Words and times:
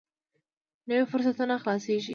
نوي 0.89 1.03
فرصتونه 1.11 1.55
خلاصېږي. 1.63 2.09